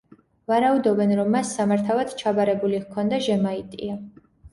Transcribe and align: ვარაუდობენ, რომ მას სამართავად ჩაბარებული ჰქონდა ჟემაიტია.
ვარაუდობენ, 0.51 1.11
რომ 1.19 1.27
მას 1.35 1.51
სამართავად 1.57 2.15
ჩაბარებული 2.21 2.79
ჰქონდა 2.87 3.21
ჟემაიტია. 3.27 3.99